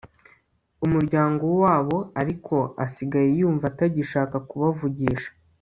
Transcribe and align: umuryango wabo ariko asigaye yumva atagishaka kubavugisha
umuryango 0.85 1.45
wabo 1.61 1.97
ariko 2.21 2.55
asigaye 2.85 3.29
yumva 3.39 3.65
atagishaka 3.71 4.35
kubavugisha 4.49 5.29